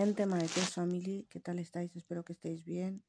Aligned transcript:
Gente, 0.00 0.26
Maekes 0.26 0.74
Family, 0.74 1.26
¿qué 1.28 1.40
tal 1.40 1.58
estáis? 1.58 1.96
Espero 1.96 2.24
que 2.24 2.32
estéis 2.32 2.64
bien. 2.64 3.02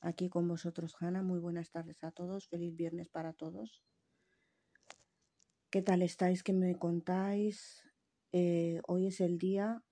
Aquí 0.00 0.30
con 0.30 0.48
vosotros, 0.48 0.96
Hanna. 0.98 1.22
Muy 1.22 1.38
buenas 1.40 1.70
tardes 1.70 2.02
a 2.04 2.10
todos. 2.10 2.48
Feliz 2.48 2.74
viernes 2.74 3.10
para 3.10 3.34
todos. 3.34 3.82
¿Qué 5.68 5.82
tal 5.82 6.00
estáis? 6.00 6.42
¿Qué 6.42 6.54
me 6.54 6.74
contáis? 6.78 7.82
Eh, 8.32 8.80
hoy 8.86 9.08
es 9.08 9.20
el 9.20 9.36
Día 9.36 9.84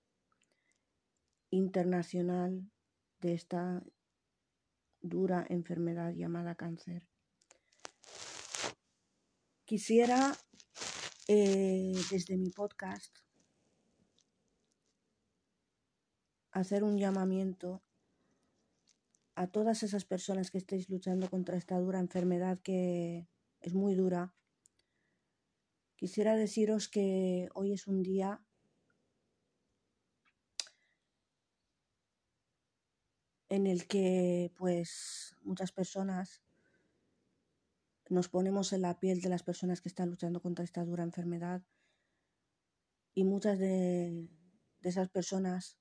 Internacional 1.51 2.71
de 3.19 3.35
esta 3.35 3.83
dura 5.01 5.45
enfermedad 5.47 6.11
llamada 6.11 6.55
cáncer. 6.55 7.07
Quisiera, 9.63 10.35
eh, 11.27 11.93
desde 12.09 12.35
mi 12.35 12.49
podcast, 12.49 13.15
hacer 16.55 16.85
un 16.85 16.97
llamamiento 16.97 17.83
a 19.35 19.47
todas 19.47 19.83
esas 19.83 20.05
personas 20.05 20.51
que 20.51 20.57
estéis 20.57 20.89
luchando 20.89 21.29
contra 21.29 21.57
esta 21.57 21.77
dura 21.77 21.99
enfermedad 21.99 22.59
que 22.61 23.27
es 23.59 23.73
muy 23.73 23.93
dura. 23.93 24.33
Quisiera 25.97 26.37
deciros 26.37 26.87
que 26.87 27.49
hoy 27.55 27.73
es 27.73 27.87
un 27.87 28.01
día 28.03 28.41
en 33.49 33.67
el 33.67 33.85
que 33.85 34.53
pues 34.57 35.35
muchas 35.41 35.73
personas 35.73 36.41
nos 38.07 38.29
ponemos 38.29 38.71
en 38.71 38.83
la 38.83 38.97
piel 38.97 39.19
de 39.19 39.29
las 39.29 39.43
personas 39.43 39.81
que 39.81 39.89
están 39.89 40.09
luchando 40.09 40.41
contra 40.41 40.63
esta 40.63 40.85
dura 40.85 41.03
enfermedad 41.03 41.63
y 43.13 43.25
muchas 43.25 43.59
de, 43.59 44.29
de 44.79 44.89
esas 44.89 45.09
personas 45.09 45.77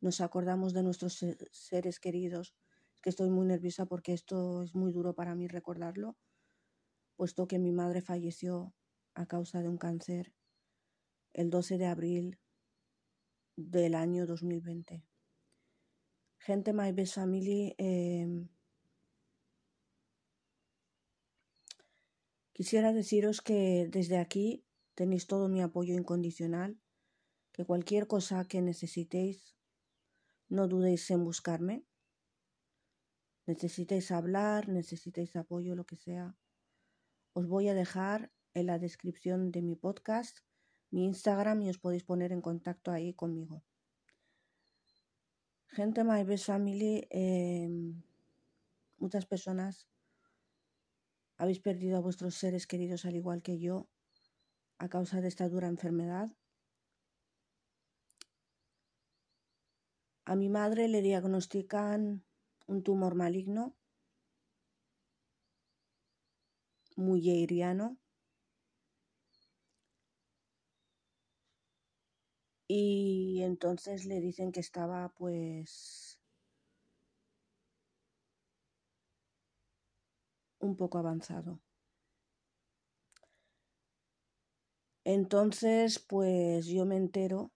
nos 0.00 0.20
acordamos 0.20 0.72
de 0.72 0.82
nuestros 0.82 1.24
seres 1.52 2.00
queridos. 2.00 2.54
Que 3.02 3.10
estoy 3.10 3.30
muy 3.30 3.46
nerviosa 3.46 3.86
porque 3.86 4.12
esto 4.12 4.62
es 4.62 4.74
muy 4.74 4.92
duro 4.92 5.14
para 5.14 5.36
mí 5.36 5.46
recordarlo, 5.46 6.16
puesto 7.14 7.46
que 7.46 7.60
mi 7.60 7.70
madre 7.70 8.02
falleció 8.02 8.74
a 9.14 9.26
causa 9.26 9.62
de 9.62 9.68
un 9.68 9.78
cáncer 9.78 10.34
el 11.32 11.50
12 11.50 11.78
de 11.78 11.86
abril 11.86 12.40
del 13.56 13.94
año 13.94 14.26
2020. 14.26 15.04
Gente, 16.38 16.72
My 16.72 16.92
Best 16.92 17.14
Family, 17.14 17.74
eh, 17.78 18.48
quisiera 22.52 22.92
deciros 22.92 23.40
que 23.42 23.88
desde 23.90 24.18
aquí 24.18 24.64
tenéis 24.94 25.26
todo 25.26 25.48
mi 25.48 25.62
apoyo 25.62 25.94
incondicional, 25.94 26.80
que 27.52 27.64
cualquier 27.64 28.06
cosa 28.06 28.44
que 28.44 28.62
necesitéis 28.62 29.57
no 30.48 30.68
dudéis 30.68 31.10
en 31.10 31.24
buscarme. 31.24 31.84
Necesitáis 33.46 34.10
hablar, 34.10 34.68
necesitáis 34.68 35.34
apoyo, 35.36 35.74
lo 35.74 35.84
que 35.84 35.96
sea. 35.96 36.36
Os 37.32 37.46
voy 37.46 37.68
a 37.68 37.74
dejar 37.74 38.30
en 38.54 38.66
la 38.66 38.78
descripción 38.78 39.50
de 39.50 39.62
mi 39.62 39.76
podcast 39.76 40.38
mi 40.90 41.04
Instagram 41.04 41.62
y 41.62 41.70
os 41.70 41.78
podéis 41.78 42.04
poner 42.04 42.32
en 42.32 42.40
contacto 42.40 42.90
ahí 42.90 43.12
conmigo. 43.12 43.62
Gente 45.68 46.02
My 46.02 46.24
Best 46.24 46.46
Family, 46.46 47.06
eh, 47.10 47.68
muchas 48.96 49.26
personas 49.26 49.86
habéis 51.36 51.60
perdido 51.60 51.98
a 51.98 52.00
vuestros 52.00 52.34
seres 52.34 52.66
queridos 52.66 53.04
al 53.04 53.16
igual 53.16 53.42
que 53.42 53.58
yo 53.58 53.88
a 54.78 54.88
causa 54.88 55.20
de 55.20 55.28
esta 55.28 55.48
dura 55.48 55.68
enfermedad 55.68 56.30
A 60.32 60.34
mi 60.38 60.48
madre 60.56 60.84
le 60.92 61.00
diagnostican 61.04 62.02
un 62.74 62.82
tumor 62.86 63.14
maligno 63.22 63.64
muy 66.96 67.30
iriano 67.30 67.96
y 72.68 73.40
entonces 73.42 74.04
le 74.04 74.20
dicen 74.20 74.52
que 74.52 74.60
estaba 74.60 75.08
pues 75.14 76.20
un 80.60 80.76
poco 80.76 80.98
avanzado. 80.98 81.60
Entonces, 85.04 85.98
pues 85.98 86.66
yo 86.66 86.86
me 86.86 86.96
entero 86.96 87.50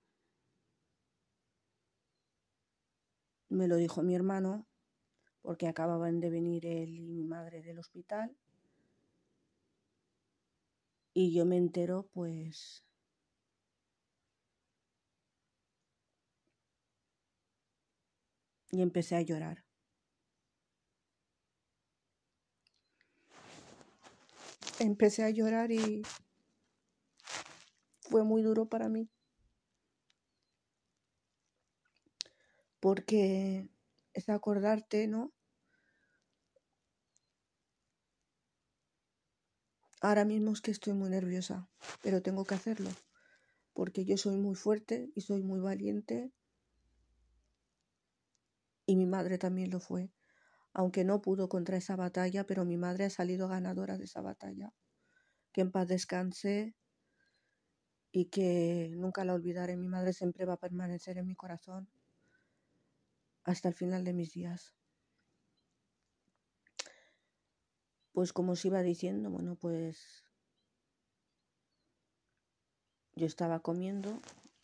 Me 3.52 3.68
lo 3.68 3.76
dijo 3.76 4.02
mi 4.02 4.14
hermano 4.14 4.66
porque 5.42 5.68
acababan 5.68 6.20
de 6.20 6.30
venir 6.30 6.64
él 6.64 6.98
y 6.98 7.06
mi 7.06 7.22
madre 7.22 7.60
del 7.60 7.78
hospital. 7.78 8.34
Y 11.12 11.34
yo 11.34 11.44
me 11.44 11.58
entero 11.58 12.08
pues 12.14 12.82
y 18.70 18.80
empecé 18.80 19.16
a 19.16 19.20
llorar. 19.20 19.62
Empecé 24.78 25.24
a 25.24 25.30
llorar 25.30 25.70
y 25.72 26.00
fue 28.00 28.24
muy 28.24 28.40
duro 28.40 28.64
para 28.64 28.88
mí. 28.88 29.10
Porque 32.82 33.70
es 34.12 34.28
acordarte, 34.28 35.06
¿no? 35.06 35.32
Ahora 40.00 40.24
mismo 40.24 40.50
es 40.50 40.60
que 40.60 40.72
estoy 40.72 40.92
muy 40.92 41.08
nerviosa, 41.08 41.68
pero 42.02 42.22
tengo 42.22 42.44
que 42.44 42.56
hacerlo, 42.56 42.90
porque 43.72 44.04
yo 44.04 44.16
soy 44.16 44.36
muy 44.36 44.56
fuerte 44.56 45.12
y 45.14 45.20
soy 45.20 45.44
muy 45.44 45.60
valiente, 45.60 46.32
y 48.84 48.96
mi 48.96 49.06
madre 49.06 49.38
también 49.38 49.70
lo 49.70 49.78
fue, 49.78 50.10
aunque 50.72 51.04
no 51.04 51.22
pudo 51.22 51.48
contra 51.48 51.76
esa 51.76 51.94
batalla, 51.94 52.48
pero 52.48 52.64
mi 52.64 52.78
madre 52.78 53.04
ha 53.04 53.10
salido 53.10 53.46
ganadora 53.46 53.96
de 53.96 54.06
esa 54.06 54.22
batalla. 54.22 54.74
Que 55.52 55.60
en 55.60 55.70
paz 55.70 55.86
descanse 55.86 56.74
y 58.10 58.24
que 58.26 58.90
nunca 58.92 59.24
la 59.24 59.34
olvidaré. 59.34 59.76
Mi 59.76 59.88
madre 59.88 60.12
siempre 60.12 60.46
va 60.46 60.54
a 60.54 60.64
permanecer 60.66 61.18
en 61.18 61.26
mi 61.26 61.36
corazón 61.36 61.88
hasta 63.44 63.68
el 63.68 63.74
final 63.74 64.04
de 64.04 64.12
mis 64.12 64.32
días. 64.32 64.74
Pues 68.12 68.32
como 68.32 68.52
os 68.52 68.64
iba 68.64 68.82
diciendo, 68.82 69.30
bueno, 69.30 69.56
pues 69.56 70.24
yo 73.14 73.26
estaba 73.26 73.60
comiendo 73.60 74.20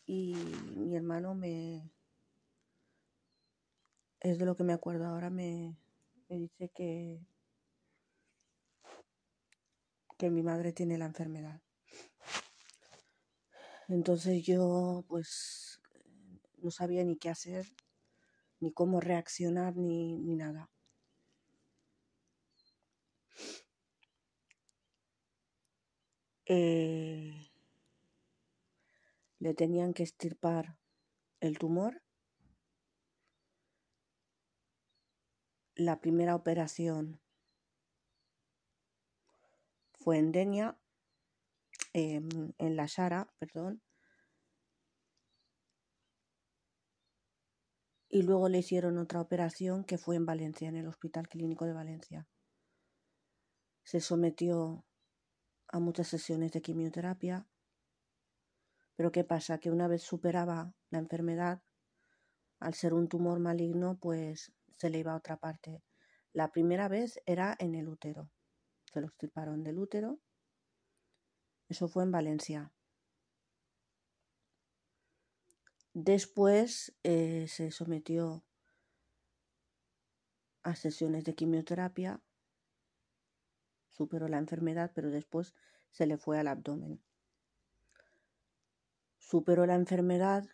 y 0.06 0.34
mi 0.76 0.96
hermano 0.96 1.34
me... 1.34 1.90
Es 4.20 4.38
de 4.38 4.46
lo 4.46 4.56
que 4.56 4.64
me 4.64 4.72
acuerdo 4.72 5.06
ahora, 5.06 5.30
me, 5.30 5.76
me 6.28 6.38
dice 6.38 6.70
que, 6.74 7.20
que 10.18 10.30
mi 10.30 10.42
madre 10.42 10.72
tiene 10.72 10.98
la 10.98 11.06
enfermedad. 11.06 11.62
Entonces 13.88 14.44
yo 14.44 15.04
pues 15.08 15.80
no 16.58 16.70
sabía 16.70 17.04
ni 17.04 17.16
qué 17.16 17.30
hacer 17.30 17.66
ni 18.60 18.72
cómo 18.72 19.00
reaccionar, 19.00 19.76
ni, 19.76 20.18
ni 20.18 20.34
nada. 20.36 20.70
Eh, 26.46 27.50
le 29.38 29.54
tenían 29.54 29.92
que 29.92 30.02
estirpar 30.02 30.78
el 31.40 31.58
tumor. 31.58 32.02
La 35.74 36.00
primera 36.00 36.34
operación 36.34 37.20
fue 39.92 40.18
en 40.18 40.32
Denia, 40.32 40.78
en 41.92 42.76
la 42.76 42.86
Shara, 42.86 43.32
perdón, 43.38 43.82
y 48.08 48.22
luego 48.22 48.48
le 48.48 48.58
hicieron 48.58 48.98
otra 48.98 49.20
operación 49.20 49.84
que 49.84 49.98
fue 49.98 50.16
en 50.16 50.26
Valencia, 50.26 50.68
en 50.68 50.76
el 50.76 50.86
Hospital 50.86 51.28
Clínico 51.28 51.66
de 51.66 51.74
Valencia. 51.74 52.26
Se 53.84 54.00
sometió 54.00 54.84
a 55.68 55.78
muchas 55.78 56.08
sesiones 56.08 56.52
de 56.52 56.62
quimioterapia, 56.62 57.46
pero 58.96 59.12
¿qué 59.12 59.24
pasa? 59.24 59.58
Que 59.58 59.70
una 59.70 59.88
vez 59.88 60.02
superaba 60.02 60.74
la 60.90 60.98
enfermedad, 60.98 61.62
al 62.58 62.74
ser 62.74 62.94
un 62.94 63.08
tumor 63.08 63.38
maligno, 63.38 63.98
pues 64.00 64.52
se 64.76 64.90
le 64.90 64.98
iba 64.98 65.12
a 65.12 65.16
otra 65.16 65.36
parte. 65.36 65.84
La 66.32 66.50
primera 66.50 66.88
vez 66.88 67.20
era 67.26 67.56
en 67.58 67.74
el 67.74 67.88
útero. 67.88 68.30
Se 68.92 69.00
lo 69.00 69.06
extirparon 69.06 69.62
del 69.62 69.78
útero. 69.78 70.18
Eso 71.68 71.88
fue 71.88 72.04
en 72.04 72.10
Valencia. 72.10 72.72
Después 76.00 76.96
eh, 77.02 77.46
se 77.48 77.72
sometió 77.72 78.44
a 80.62 80.76
sesiones 80.76 81.24
de 81.24 81.34
quimioterapia, 81.34 82.22
superó 83.88 84.28
la 84.28 84.38
enfermedad, 84.38 84.92
pero 84.94 85.10
después 85.10 85.56
se 85.90 86.06
le 86.06 86.16
fue 86.16 86.38
al 86.38 86.46
abdomen. 86.46 87.02
Superó 89.18 89.66
la 89.66 89.74
enfermedad, 89.74 90.44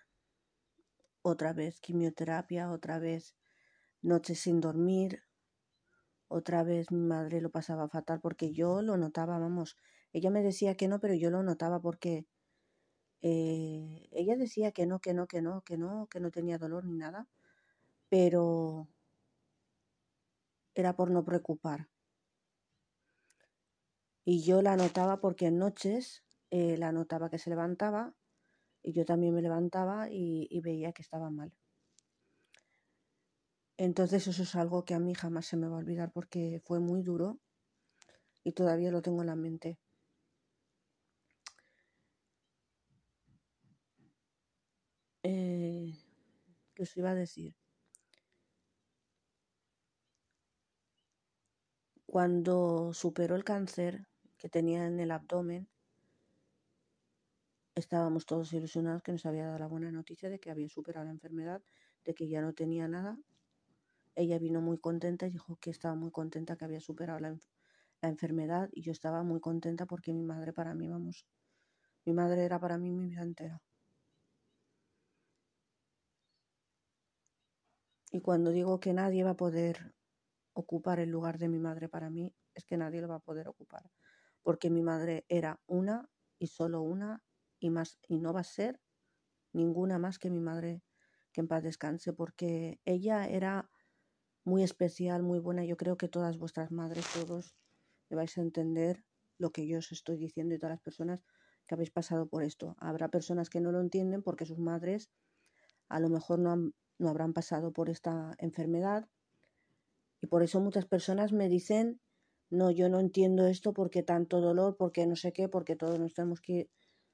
otra 1.21 1.53
vez 1.53 1.79
quimioterapia, 1.79 2.71
otra 2.71 2.99
vez 2.99 3.37
noches 4.01 4.41
sin 4.41 4.63
dormir, 4.63 5.25
otra 6.27 6.65
vez 6.65 6.91
mi 6.91 7.07
madre 7.07 7.43
lo 7.43 7.51
pasaba 7.51 7.87
fatal 7.91 8.19
porque 8.23 8.55
yo 8.55 8.81
lo 8.81 8.97
notaba, 8.97 9.39
vamos, 9.39 9.77
ella 10.15 10.31
me 10.31 10.43
decía 10.43 10.75
que 10.75 10.89
no, 10.89 11.01
pero 11.01 11.13
yo 11.13 11.29
lo 11.29 11.43
notaba 11.43 11.83
porque 11.83 12.27
eh, 13.27 14.07
ella 14.13 14.37
decía 14.37 14.73
que 14.73 14.85
no, 14.85 15.01
que 15.01 15.15
no, 15.15 15.27
que 15.27 15.41
no, 15.41 15.63
que 15.63 15.79
no, 15.79 16.07
que 16.11 16.21
no 16.21 16.31
tenía 16.31 16.59
dolor 16.59 16.85
ni 16.85 16.95
nada, 16.99 17.27
pero 18.11 18.89
era 20.75 20.95
por 20.95 21.11
no 21.11 21.25
preocupar. 21.25 21.89
Y 24.27 24.43
yo 24.43 24.61
la 24.61 24.77
notaba 24.77 25.21
porque 25.23 25.47
en 25.47 25.59
noches 25.59 26.23
eh, 26.51 26.77
la 26.77 26.93
notaba 26.93 27.31
que 27.31 27.39
se 27.39 27.49
levantaba 27.49 28.15
y 28.83 28.93
yo 28.93 29.07
también 29.07 29.35
me 29.35 29.43
levantaba 29.43 30.11
y, 30.11 30.47
y 30.51 30.61
veía 30.61 30.93
que 30.93 31.03
estaba 31.03 31.31
mal. 31.31 31.53
Entonces 33.77 34.27
eso 34.27 34.43
es 34.43 34.55
algo 34.57 34.85
que 34.85 34.95
a 34.95 34.99
mí 34.99 35.15
jamás 35.15 35.47
se 35.47 35.57
me 35.57 35.69
va 35.69 35.77
a 35.77 35.79
olvidar 35.79 36.13
porque 36.13 36.61
fue 36.65 36.81
muy 36.81 37.03
duro 37.03 37.39
y 38.45 38.53
todavía 38.53 38.93
lo 38.93 39.03
tengo 39.03 39.23
en 39.23 39.27
la 39.27 39.35
mente. 39.37 39.79
Eh, 45.25 45.95
¿Qué 46.85 46.91
os 46.91 46.99
iba 46.99 47.13
a 47.13 47.23
decir? 47.25 47.53
Cuando 52.05 52.93
superó 52.93 53.37
el 53.37 53.43
cáncer 53.53 54.07
que 54.37 54.51
tenía 54.51 54.87
en 54.87 55.01
el 55.01 55.11
abdomen, 55.11 55.71
estábamos 57.75 58.27
todos 58.27 58.53
ilusionados 58.53 59.03
que 59.03 59.13
nos 59.13 59.25
había 59.25 59.47
dado 59.47 59.61
la 59.61 59.67
buena 59.67 59.91
noticia 59.91 60.29
de 60.29 60.39
que 60.39 60.51
había 60.51 60.69
superado 60.69 61.07
la 61.07 61.13
enfermedad, 61.13 61.63
de 62.05 62.15
que 62.15 62.29
ya 62.29 62.43
no 62.43 62.53
tenía 62.53 62.87
nada. 62.87 63.17
Ella 64.15 64.39
vino 64.39 64.61
muy 64.61 64.77
contenta 64.77 65.27
y 65.27 65.31
dijo 65.31 65.57
que 65.57 65.71
estaba 65.71 65.95
muy 65.95 66.11
contenta 66.11 66.57
que 66.59 66.67
había 66.67 66.81
superado 66.81 67.19
la, 67.19 67.35
la 68.03 68.09
enfermedad 68.11 68.69
y 68.73 68.83
yo 68.83 68.93
estaba 68.93 69.23
muy 69.23 69.41
contenta 69.41 69.87
porque 69.87 70.13
mi 70.13 70.23
madre 70.23 70.53
para 70.53 70.75
mí, 70.75 70.91
vamos, 70.91 71.27
mi 72.05 72.13
madre 72.13 72.45
era 72.45 72.61
para 72.61 72.77
mí 72.77 72.91
mi 72.91 73.09
vida 73.09 73.23
entera. 73.23 73.63
Y 78.15 78.21
cuando 78.21 78.53
digo 78.53 78.79
que 78.79 78.93
nadie 78.93 79.25
va 79.25 79.31
a 79.31 79.37
poder 79.37 79.93
ocupar 80.53 81.01
el 81.01 81.11
lugar 81.11 81.37
de 81.37 81.49
mi 81.49 81.59
madre 81.59 81.89
para 81.89 82.11
mí, 82.11 82.33
es 82.55 82.65
que 82.65 82.77
nadie 82.77 83.01
lo 83.01 83.09
va 83.09 83.17
a 83.17 83.27
poder 83.29 83.49
ocupar. 83.49 83.91
Porque 84.41 84.71
mi 84.71 84.83
madre 84.83 85.25
era 85.29 85.61
una 85.67 86.09
y 86.39 86.47
solo 86.47 86.81
una 86.83 87.25
y 87.59 87.71
más 87.71 87.99
y 88.07 88.21
no 88.21 88.33
va 88.33 88.39
a 88.39 88.45
ser 88.45 88.81
ninguna 89.53 89.99
más 89.99 90.21
que 90.21 90.31
mi 90.31 90.39
madre 90.39 90.85
que 91.33 91.41
en 91.41 91.49
paz 91.49 91.65
descanse 91.65 92.13
porque 92.13 92.79
ella 92.85 93.27
era 93.27 93.69
muy 94.45 94.63
especial, 94.63 95.25
muy 95.25 95.41
buena. 95.41 95.65
Yo 95.65 95.77
creo 95.77 95.97
que 95.97 96.07
todas 96.07 96.39
vuestras 96.39 96.71
madres, 96.71 97.05
todos, 97.15 97.57
me 98.11 98.17
vais 98.17 98.39
a 98.39 98.43
entender 98.43 99.05
lo 99.39 99.51
que 99.51 99.67
yo 99.67 99.79
os 99.79 99.91
estoy 99.91 100.19
diciendo 100.19 100.55
y 100.55 100.59
todas 100.61 100.75
las 100.75 100.83
personas 100.83 101.25
que 101.67 101.75
habéis 101.75 101.91
pasado 101.91 102.29
por 102.29 102.45
esto. 102.45 102.77
Habrá 102.79 103.09
personas 103.09 103.51
que 103.51 103.61
no 103.61 103.73
lo 103.73 103.81
entienden 103.81 104.23
porque 104.23 104.47
sus 104.47 104.61
madres 104.61 105.11
a 105.89 105.99
lo 105.99 106.09
mejor 106.09 106.39
no 106.39 106.53
han 106.53 106.75
no 106.99 107.09
habrán 107.09 107.33
pasado 107.33 107.73
por 107.73 107.91
esta 107.91 108.35
enfermedad. 108.39 109.09
Y 110.21 110.27
por 110.27 110.43
eso 110.43 110.61
muchas 110.61 110.87
personas 110.87 111.33
me 111.33 111.49
dicen, 111.49 112.01
no, 112.51 112.71
yo 112.71 112.89
no 112.89 113.01
entiendo 113.01 113.47
esto 113.47 113.73
porque 113.73 114.03
tanto 114.03 114.41
dolor, 114.41 114.77
porque 114.77 115.07
no 115.07 115.17
sé 115.17 115.33
qué, 115.33 115.49
porque 115.49 115.77
todos 115.77 115.99
nos 115.99 116.15
tenemos 116.15 116.41
que, 116.41 116.71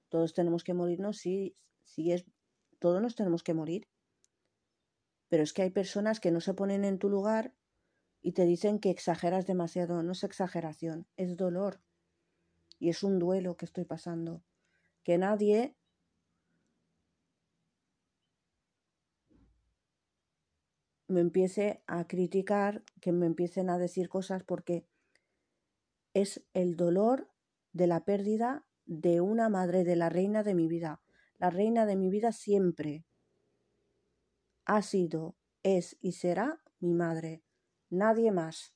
todos 0.09 0.35
tenemos 0.35 0.65
que 0.65 0.75
morirnos, 0.75 1.19
sí, 1.19 1.57
sí 1.85 2.13
es, 2.13 2.25
todos 2.79 3.01
nos 3.01 3.15
tenemos 3.15 3.43
que 3.43 3.55
morir. 3.55 3.89
Pero 5.29 5.43
es 5.43 5.53
que 5.53 5.63
hay 5.63 5.71
personas 5.71 6.21
que 6.21 6.31
no 6.31 6.41
se 6.41 6.55
ponen 6.55 6.85
en 6.85 6.99
tu 6.99 7.09
lugar 7.09 7.55
y 8.21 8.33
te 8.33 8.45
dicen 8.45 8.81
que 8.81 8.91
exageras 8.91 9.47
demasiado. 9.47 10.03
No 10.03 10.13
es 10.13 10.25
exageración, 10.25 11.07
es 11.17 11.37
dolor. 11.37 11.81
Y 12.79 12.89
es 12.89 13.03
un 13.03 13.19
duelo 13.19 13.57
que 13.57 13.65
estoy 13.65 13.85
pasando. 13.85 14.43
Que 15.05 15.19
nadie 15.19 15.77
me 21.11 21.21
empiece 21.21 21.83
a 21.87 22.07
criticar, 22.07 22.85
que 23.01 23.13
me 23.13 23.27
empiecen 23.27 23.69
a 23.71 23.79
decir 23.79 24.09
cosas 24.09 24.45
porque 24.45 24.87
es 26.15 26.47
el 26.55 26.77
dolor 26.77 27.29
de 27.73 27.87
la 27.87 28.05
pérdida 28.05 28.65
de 28.87 29.21
una 29.21 29.49
madre, 29.49 29.85
de 29.85 29.97
la 29.97 30.09
reina 30.09 30.43
de 30.43 30.55
mi 30.55 30.69
vida. 30.69 31.01
La 31.39 31.51
reina 31.51 31.87
de 31.87 31.97
mi 31.97 32.11
vida 32.11 32.33
siempre 32.33 33.05
ha 34.65 34.83
sido, 34.83 35.37
es 35.63 35.97
y 36.01 36.13
será 36.13 36.63
mi 36.79 36.95
madre, 36.95 37.43
nadie 37.89 38.31
más. 38.31 38.75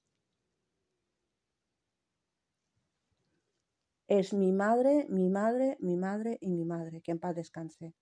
Es 4.06 4.34
mi 4.34 4.52
madre, 4.52 5.06
mi 5.08 5.30
madre, 5.30 5.76
mi 5.80 5.96
madre 5.96 6.38
y 6.40 6.50
mi 6.50 6.64
madre, 6.64 7.00
que 7.00 7.12
en 7.12 7.20
paz 7.20 7.34
descanse. 7.34 7.94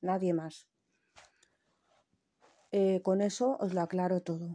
Nadie 0.00 0.32
más. 0.32 0.68
Eh, 2.78 3.00
con 3.06 3.16
eso 3.30 3.46
os 3.64 3.70
lo 3.74 3.80
aclaro 3.82 4.18
todo. 4.28 4.48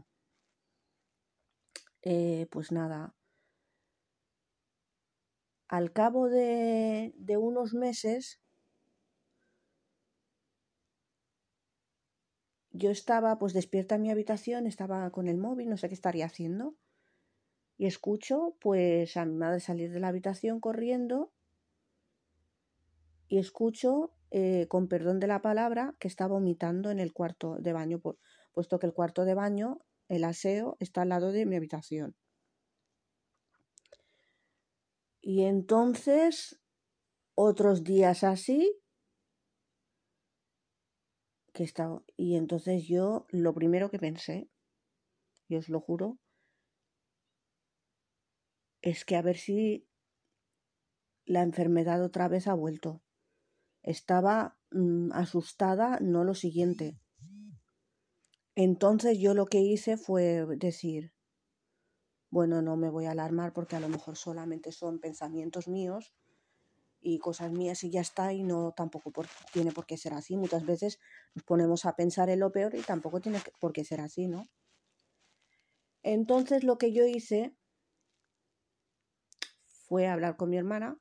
Eh, 2.03 2.47
pues 2.51 2.71
nada, 2.71 3.13
al 5.67 5.91
cabo 5.93 6.27
de, 6.27 7.13
de 7.17 7.37
unos 7.37 7.75
meses 7.75 8.39
yo 12.71 12.91
estaba 12.91 13.39
pues 13.39 13.53
despierta 13.53 13.95
en 13.95 14.03
mi 14.03 14.11
habitación, 14.11 14.67
estaba 14.67 15.09
con 15.09 15.27
el 15.27 15.37
móvil, 15.37 15.67
no 15.69 15.77
sé 15.77 15.87
qué 15.87 15.95
estaría 15.95 16.27
haciendo, 16.27 16.75
y 17.77 17.85
escucho 17.85 18.57
pues 18.59 19.15
a 19.15 19.23
mi 19.23 19.35
madre 19.35 19.61
salir 19.61 19.89
de 19.93 20.01
la 20.01 20.09
habitación 20.09 20.59
corriendo 20.59 21.31
y 23.27 23.37
escucho 23.37 24.14
eh, 24.37 24.67
con 24.67 24.89
perdón 24.89 25.21
de 25.21 25.27
la 25.27 25.41
palabra, 25.41 25.95
que 25.97 26.09
está 26.09 26.27
vomitando 26.27 26.91
en 26.91 26.99
el 26.99 27.13
cuarto 27.13 27.55
de 27.57 27.71
baño, 27.71 28.01
puesto 28.51 28.79
que 28.79 28.85
el 28.85 28.93
cuarto 28.93 29.23
de 29.23 29.33
baño, 29.33 29.79
el 30.09 30.25
aseo, 30.25 30.75
está 30.81 31.03
al 31.03 31.09
lado 31.09 31.31
de 31.31 31.45
mi 31.45 31.55
habitación. 31.55 32.17
Y 35.21 35.43
entonces, 35.43 36.59
otros 37.33 37.85
días 37.85 38.25
así, 38.25 38.77
que 41.53 41.63
estaba, 41.63 42.03
y 42.17 42.35
entonces 42.35 42.85
yo 42.89 43.27
lo 43.29 43.53
primero 43.53 43.89
que 43.89 43.99
pensé, 43.99 44.49
y 45.47 45.55
os 45.55 45.69
lo 45.69 45.79
juro, 45.79 46.19
es 48.81 49.05
que 49.05 49.15
a 49.15 49.21
ver 49.21 49.37
si 49.37 49.87
la 51.23 51.41
enfermedad 51.41 52.03
otra 52.03 52.27
vez 52.27 52.49
ha 52.49 52.53
vuelto. 52.53 53.04
Estaba 53.85 54.57
mm, 54.71 55.11
asustada, 55.13 55.99
no 56.01 56.23
lo 56.23 56.33
siguiente. 56.33 56.97
Entonces 58.55 59.19
yo 59.19 59.35
lo 59.35 59.45
que 59.45 59.59
hice 59.59 59.95
fue 59.95 60.45
decir, 60.57 61.13
bueno, 62.31 62.63
no 62.63 62.77
me 62.77 62.89
voy 62.89 63.05
a 63.05 63.11
alarmar 63.11 63.53
porque 63.53 63.75
a 63.75 63.79
lo 63.79 63.87
mejor 63.87 64.17
solamente 64.17 64.71
son 64.71 64.99
pensamientos 64.99 65.67
míos 65.67 66.15
y 66.99 67.19
cosas 67.19 67.51
mías 67.51 67.83
y 67.83 67.91
ya 67.91 68.01
está 68.01 68.33
y 68.33 68.41
no 68.41 68.73
tampoco 68.75 69.11
tiene 69.53 69.71
por 69.71 69.85
qué 69.85 69.97
ser 69.97 70.13
así. 70.13 70.35
Muchas 70.35 70.65
veces 70.65 70.99
nos 71.35 71.43
ponemos 71.43 71.85
a 71.85 71.95
pensar 71.95 72.29
en 72.29 72.39
lo 72.39 72.51
peor 72.51 72.73
y 72.73 72.81
tampoco 72.81 73.21
tiene 73.21 73.39
por 73.59 73.71
qué 73.71 73.85
ser 73.85 74.01
así, 74.01 74.27
¿no? 74.27 74.47
Entonces 76.01 76.63
lo 76.63 76.79
que 76.79 76.91
yo 76.91 77.05
hice 77.05 77.55
fue 79.87 80.07
hablar 80.07 80.37
con 80.37 80.49
mi 80.49 80.57
hermana 80.57 80.97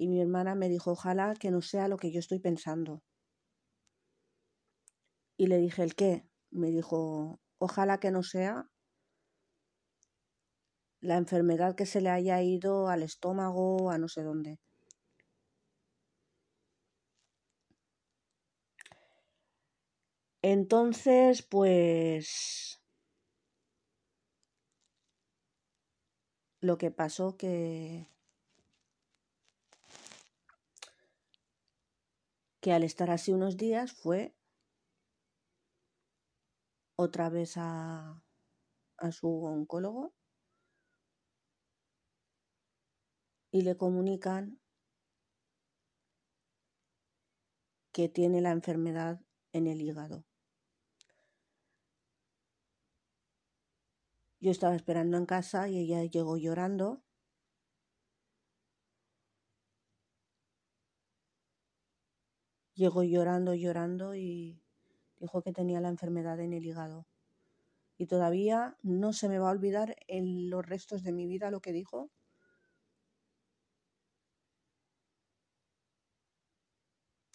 y 0.00 0.08
mi 0.08 0.18
hermana 0.18 0.54
me 0.54 0.70
dijo, 0.70 0.92
ojalá 0.92 1.34
que 1.34 1.50
no 1.50 1.60
sea 1.60 1.86
lo 1.86 1.98
que 1.98 2.10
yo 2.10 2.20
estoy 2.20 2.38
pensando. 2.38 3.02
Y 5.36 5.46
le 5.48 5.58
dije, 5.58 5.82
¿el 5.82 5.94
qué? 5.94 6.26
Me 6.50 6.70
dijo, 6.70 7.38
ojalá 7.58 8.00
que 8.00 8.10
no 8.10 8.22
sea 8.22 8.70
la 11.02 11.18
enfermedad 11.18 11.74
que 11.74 11.84
se 11.84 12.00
le 12.00 12.08
haya 12.08 12.40
ido 12.40 12.88
al 12.88 13.02
estómago, 13.02 13.90
a 13.90 13.98
no 13.98 14.08
sé 14.08 14.22
dónde. 14.22 14.58
Entonces, 20.40 21.42
pues 21.42 22.80
lo 26.62 26.78
que 26.78 26.90
pasó 26.90 27.36
que 27.36 28.08
que 32.60 32.72
al 32.72 32.82
estar 32.84 33.10
así 33.10 33.32
unos 33.32 33.56
días 33.56 33.92
fue 33.92 34.34
otra 36.96 37.30
vez 37.30 37.54
a, 37.56 38.22
a 38.98 39.12
su 39.12 39.44
oncólogo 39.44 40.12
y 43.50 43.62
le 43.62 43.76
comunican 43.76 44.60
que 47.92 48.08
tiene 48.08 48.40
la 48.40 48.52
enfermedad 48.52 49.20
en 49.52 49.66
el 49.66 49.80
hígado. 49.80 50.24
Yo 54.38 54.50
estaba 54.50 54.74
esperando 54.74 55.18
en 55.18 55.26
casa 55.26 55.68
y 55.68 55.78
ella 55.78 56.02
llegó 56.04 56.38
llorando. 56.38 57.02
Llegó 62.80 63.02
llorando, 63.02 63.52
llorando 63.52 64.14
y 64.14 64.58
dijo 65.18 65.42
que 65.42 65.52
tenía 65.52 65.82
la 65.82 65.90
enfermedad 65.90 66.40
en 66.40 66.54
el 66.54 66.64
hígado. 66.64 67.06
Y 67.98 68.06
todavía 68.06 68.78
no 68.82 69.12
se 69.12 69.28
me 69.28 69.38
va 69.38 69.48
a 69.48 69.52
olvidar 69.52 69.96
en 70.08 70.48
los 70.48 70.64
restos 70.64 71.02
de 71.02 71.12
mi 71.12 71.26
vida 71.26 71.50
lo 71.50 71.60
que 71.60 71.74
dijo. 71.74 72.10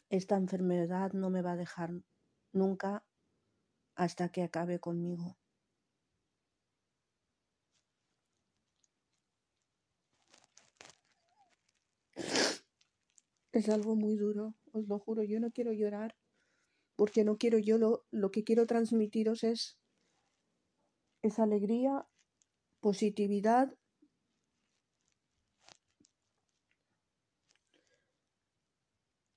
Esta 0.09 0.35
enfermedad 0.35 1.13
no 1.13 1.29
me 1.29 1.43
va 1.43 1.51
a 1.51 1.57
dejar 1.57 1.91
nunca 2.51 3.05
hasta 3.93 4.29
que 4.29 4.41
acabe 4.41 4.79
conmigo. 4.79 5.37
Es 13.51 13.69
algo 13.69 13.95
muy 13.95 14.15
duro, 14.15 14.55
os 14.75 14.87
lo 14.87 14.99
juro, 14.99 15.23
yo 15.23 15.39
no 15.39 15.51
quiero 15.51 15.71
llorar, 15.71 16.15
porque 16.95 17.23
no 17.23 17.37
quiero 17.37 17.57
yo, 17.57 17.77
lo, 17.77 18.05
lo 18.11 18.31
que 18.31 18.43
quiero 18.43 18.65
transmitiros 18.65 19.43
es 19.43 19.77
esa 21.21 21.43
alegría, 21.43 22.05
positividad 22.81 23.73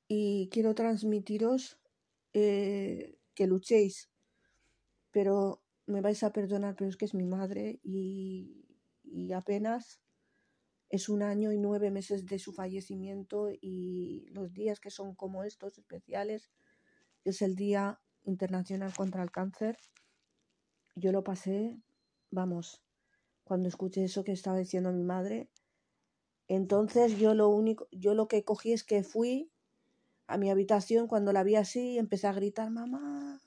y 0.09 0.49
quiero 0.50 0.75
transmitiros 0.75 1.78
eh, 2.33 3.18
que 3.35 3.47
luchéis, 3.47 4.11
pero 5.11 5.62
me 5.87 6.00
vais 6.00 6.23
a 6.23 6.33
perdonar, 6.33 6.75
pero 6.76 6.90
es 6.90 6.97
que 6.97 7.04
es 7.04 7.14
mi 7.14 7.26
madre 7.26 7.80
y, 7.83 8.66
y 9.04 9.33
apenas 9.33 10.00
es 10.90 11.09
un 11.09 11.23
año 11.23 11.52
y 11.52 11.59
nueve 11.59 11.90
meses 11.90 12.26
de 12.26 12.38
su 12.38 12.52
fallecimiento 12.52 13.50
y 13.50 14.26
los 14.30 14.52
días 14.52 14.80
que 14.80 14.90
son 14.90 15.14
como 15.14 15.45
estos 15.45 15.78
especiales, 15.78 16.50
es 17.25 17.42
el 17.42 17.57
Día 17.57 18.00
Internacional 18.25 18.95
contra 18.95 19.23
el 19.23 19.30
Cáncer, 19.30 19.76
yo 20.95 21.12
lo 21.12 21.23
pasé, 21.23 21.78
vamos, 22.30 22.83
cuando 23.45 23.68
escuché 23.68 24.04
eso 24.04 24.25
que 24.25 24.33
estaba 24.33 24.59
diciendo 24.59 24.92
mi 24.92 25.04
madre, 25.04 25.50
entonces 26.49 27.18
yo 27.18 27.35
lo 27.35 27.49
único, 27.49 27.88
yo 27.92 28.14
lo 28.14 28.26
que 28.26 28.45
cogí 28.45 28.73
es 28.73 28.83
que 28.83 29.02
fui 29.02 29.50
a 30.26 30.38
mi 30.38 30.50
habitación 30.50 31.07
cuando 31.07 31.33
la 31.33 31.42
vi 31.42 31.57
así, 31.57 31.99
empecé 31.99 32.26
a 32.26 32.33
gritar, 32.33 32.71
mamá. 32.71 33.40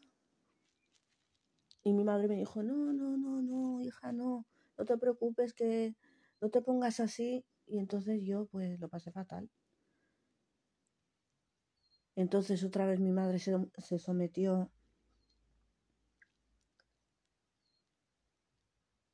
Y 1.84 1.94
mi 1.94 2.04
madre 2.04 2.28
me 2.28 2.36
dijo, 2.36 2.62
no, 2.62 2.94
no, 2.94 3.18
no, 3.18 3.42
no, 3.42 3.82
hija, 3.82 4.12
no, 4.12 4.46
no 4.78 4.86
te 4.86 4.98
preocupes 4.98 5.54
que 5.54 5.96
no 6.42 6.50
te 6.50 6.62
pongas 6.62 7.00
así. 7.00 7.46
Y 7.68 7.80
entonces 7.80 8.22
yo 8.24 8.48
pues 8.48 8.80
lo 8.80 8.90
pasé 8.90 9.12
fatal. 9.12 9.50
Entonces 12.16 12.64
otra 12.64 12.86
vez 12.86 13.02
mi 13.02 13.12
madre 13.12 13.38
se, 13.38 13.54
se 13.78 14.00
sometió 14.00 14.72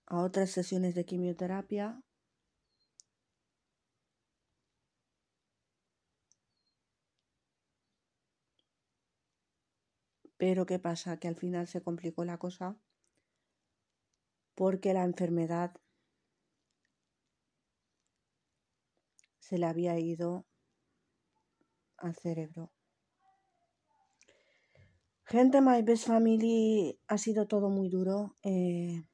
a 0.08 0.18
otras 0.22 0.50
sesiones 0.52 0.96
de 0.96 1.06
quimioterapia. 1.06 2.02
Pero 10.38 10.66
¿qué 10.66 10.80
pasa? 10.80 11.18
Que 11.18 11.28
al 11.28 11.36
final 11.36 11.68
se 11.68 11.82
complicó 11.82 12.26
la 12.26 12.38
cosa 12.38 12.76
porque 14.56 14.94
la 14.94 15.06
enfermedad 15.06 15.72
se 19.48 19.58
le 19.58 19.66
había 19.66 19.98
ido 19.98 20.46
al 21.96 22.14
cerebro. 22.16 22.70
Gente, 25.24 25.62
My 25.62 25.82
Best 25.84 26.06
Family 26.08 27.00
ha 27.08 27.18
sido 27.18 27.48
todo 27.48 27.70
muy 27.70 27.88
duro. 27.88 28.36
Eh, 28.44 29.06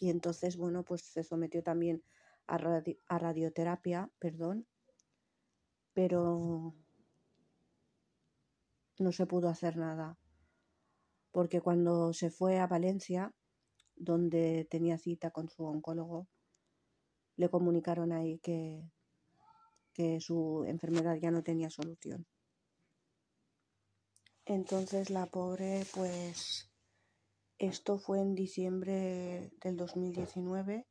y 0.00 0.08
entonces, 0.08 0.56
bueno, 0.56 0.82
pues 0.82 1.02
se 1.02 1.24
sometió 1.24 1.62
también 1.62 2.02
a, 2.46 2.56
a 2.56 3.18
radioterapia, 3.18 4.10
perdón. 4.18 4.66
Pero 5.92 6.74
no 8.98 9.12
se 9.12 9.26
pudo 9.26 9.50
hacer 9.50 9.76
nada. 9.76 10.16
Porque 11.32 11.60
cuando 11.60 12.14
se 12.14 12.30
fue 12.30 12.58
a 12.60 12.66
Valencia, 12.66 13.34
donde 13.94 14.66
tenía 14.70 14.96
cita 14.96 15.30
con 15.30 15.50
su 15.50 15.64
oncólogo, 15.64 16.28
le 17.36 17.50
comunicaron 17.50 18.12
ahí 18.12 18.38
que 18.38 18.90
que 19.98 20.20
su 20.20 20.64
enfermedad 20.68 21.16
ya 21.16 21.32
no 21.32 21.42
tenía 21.42 21.70
solución. 21.70 22.24
Entonces 24.46 25.10
la 25.10 25.26
pobre, 25.26 25.84
pues, 25.92 26.70
esto 27.58 27.98
fue 27.98 28.20
en 28.20 28.36
diciembre 28.36 29.50
del 29.60 29.76
2019 29.76 30.86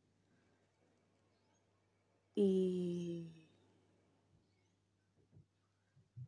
y 2.35 3.31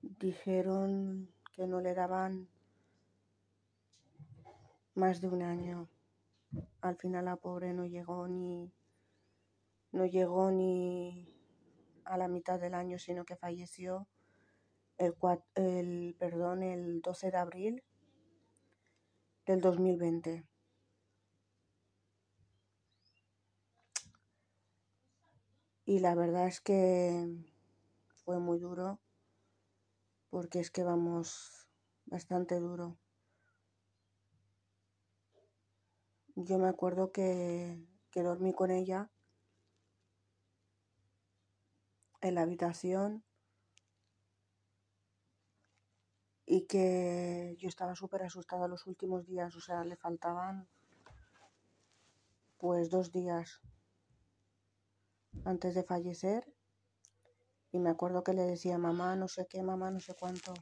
dijeron 0.02 1.30
que 1.52 1.68
no 1.68 1.82
le 1.82 1.94
daban 1.94 2.48
más 4.96 5.20
de 5.20 5.28
un 5.28 5.42
año. 5.42 5.90
Al 6.80 6.96
final 6.96 7.26
la 7.26 7.36
pobre 7.36 7.74
no 7.74 7.86
llegó 7.86 8.26
ni 8.30 8.72
no 9.92 10.06
llegó 10.06 10.50
ni 10.52 11.39
a 12.10 12.18
la 12.18 12.28
mitad 12.28 12.60
del 12.60 12.74
año, 12.74 12.98
sino 12.98 13.24
que 13.24 13.36
falleció 13.36 14.08
el, 14.98 15.16
el, 15.56 16.16
perdón, 16.20 16.64
el 16.64 17.02
12 17.02 17.32
de 17.32 17.38
abril 17.38 17.84
del 19.46 19.62
2020. 19.62 20.44
Y 25.86 26.00
la 26.00 26.16
verdad 26.16 26.48
es 26.48 26.62
que 26.62 27.28
fue 28.24 28.40
muy 28.40 28.60
duro, 28.60 29.00
porque 30.30 30.60
es 30.60 30.72
que 30.72 30.84
vamos 30.84 31.68
bastante 32.06 32.60
duro. 32.60 32.98
Yo 36.36 36.58
me 36.58 36.68
acuerdo 36.68 37.12
que, 37.12 37.88
que 38.12 38.24
dormí 38.24 38.54
con 38.54 38.72
ella 38.72 39.10
en 42.22 42.36
la 42.36 42.42
habitación 42.42 43.24
y 46.46 46.66
que 46.66 47.56
yo 47.60 47.70
estaba 47.70 47.96
súper 47.96 48.24
asustada 48.24 48.68
los 48.68 48.88
últimos 48.88 49.26
días, 49.28 49.56
o 49.56 49.62
sea, 49.62 49.84
le 49.84 49.96
faltaban 49.96 50.68
pues 52.58 52.90
dos 52.90 53.12
días 53.12 53.62
antes 55.46 55.76
de 55.76 55.84
fallecer 55.84 56.52
y 57.72 57.80
me 57.80 57.90
acuerdo 57.90 58.24
que 58.24 58.34
le 58.34 58.44
decía 58.44 58.78
mamá 58.78 59.16
no 59.16 59.28
sé 59.28 59.48
qué, 59.48 59.62
mamá 59.62 59.92
no 59.92 60.00
sé 60.00 60.16
cuánto. 60.16 60.54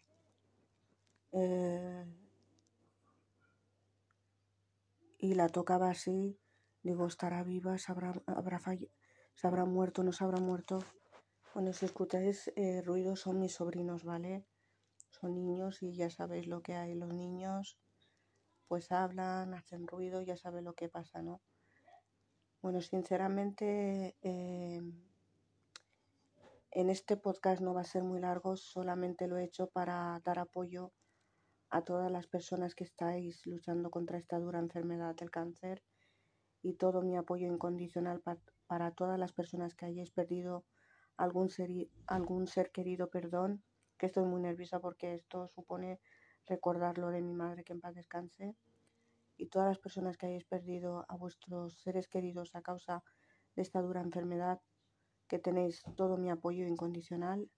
Eh, 1.31 2.05
y 5.19 5.33
la 5.33 5.49
tocaba 5.49 5.89
así, 5.89 6.37
digo, 6.83 7.07
estará 7.07 7.43
viva, 7.43 7.77
se 7.77 7.91
habrá, 7.91 8.13
habrá 8.27 8.59
se 8.59 9.47
habrá 9.47 9.65
muerto, 9.65 10.03
no 10.03 10.11
se 10.11 10.23
habrá 10.23 10.39
muerto. 10.39 10.79
Bueno, 11.57 11.73
si 11.73 11.85
escucháis 11.85 12.51
eh, 12.55 12.83
ruidos 12.83 13.21
son 13.21 13.39
mis 13.39 13.55
sobrinos, 13.55 14.03
¿vale? 14.03 14.45
Son 15.09 15.33
niños 15.33 15.81
y 15.81 15.95
ya 15.95 16.11
sabéis 16.11 16.45
lo 16.45 16.61
que 16.61 16.75
hay. 16.75 16.93
Los 16.93 17.11
niños 17.11 17.79
pues 18.67 18.91
hablan, 18.91 19.55
hacen 19.55 19.87
ruido, 19.87 20.21
ya 20.21 20.37
sabéis 20.37 20.63
lo 20.63 20.75
que 20.75 20.87
pasa, 20.87 21.23
¿no? 21.23 21.41
Bueno, 22.61 22.79
sinceramente 22.79 24.15
eh, 24.21 24.83
en 26.69 26.89
este 26.91 27.17
podcast 27.17 27.59
no 27.59 27.73
va 27.73 27.81
a 27.81 27.85
ser 27.85 28.03
muy 28.03 28.19
largo, 28.19 28.55
solamente 28.55 29.25
lo 29.25 29.37
he 29.37 29.45
hecho 29.45 29.65
para 29.65 30.21
dar 30.23 30.37
apoyo 30.37 30.91
a 31.71 31.81
todas 31.81 32.11
las 32.11 32.27
personas 32.27 32.75
que 32.75 32.83
estáis 32.83 33.43
luchando 33.47 33.89
contra 33.89 34.19
esta 34.19 34.37
dura 34.37 34.59
enfermedad 34.59 35.15
del 35.15 35.31
cáncer 35.31 35.81
y 36.61 36.73
todo 36.75 37.01
mi 37.01 37.17
apoyo 37.17 37.47
incondicional 37.47 38.21
para, 38.21 38.39
para 38.67 38.91
todas 38.91 39.17
las 39.17 39.33
personas 39.33 39.73
que 39.73 39.87
hayáis 39.87 40.11
perdido 40.11 40.63
algún 41.17 41.49
ser, 41.49 41.69
algún 42.07 42.47
ser 42.47 42.71
querido, 42.71 43.09
perdón, 43.09 43.63
que 43.97 44.05
estoy 44.05 44.25
muy 44.25 44.41
nerviosa 44.41 44.79
porque 44.79 45.15
esto 45.15 45.47
supone 45.47 45.99
recordar 46.45 46.97
lo 46.97 47.09
de 47.09 47.21
mi 47.21 47.33
madre 47.33 47.63
que 47.63 47.73
en 47.73 47.81
paz 47.81 47.95
descanse 47.95 48.55
y 49.37 49.47
todas 49.47 49.67
las 49.67 49.79
personas 49.79 50.17
que 50.17 50.27
hayáis 50.27 50.45
perdido 50.45 51.05
a 51.07 51.15
vuestros 51.15 51.79
seres 51.81 52.07
queridos 52.07 52.55
a 52.55 52.61
causa 52.61 53.03
de 53.55 53.61
esta 53.61 53.81
dura 53.81 54.01
enfermedad, 54.01 54.61
que 55.27 55.39
tenéis 55.39 55.83
todo 55.95 56.17
mi 56.17 56.29
apoyo 56.29 56.65
incondicional. 56.65 57.49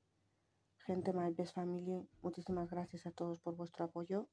Gente, 0.79 1.13
my 1.13 1.31
best 1.33 1.53
family, 1.53 2.07
muchísimas 2.21 2.69
gracias 2.69 3.05
a 3.05 3.11
todos 3.11 3.39
por 3.39 3.55
vuestro 3.55 3.85
apoyo. 3.85 4.27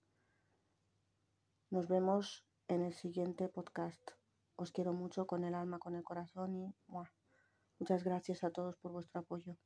Nos 1.71 1.87
vemos 1.89 2.45
en 2.69 2.83
el 2.83 2.95
siguiente 2.95 3.49
podcast. 3.49 4.11
Os 4.57 4.73
quiero 4.73 4.93
mucho 4.93 5.27
con 5.27 5.45
el 5.45 5.55
alma, 5.55 5.79
con 5.79 5.95
el 5.95 6.05
corazón 6.05 6.57
y 6.57 6.75
muchas 7.79 8.05
gracias 8.05 8.45
a 8.45 8.51
todos 8.51 8.77
por 8.77 8.93
vuestro 8.93 9.21
apoyo. 9.21 9.57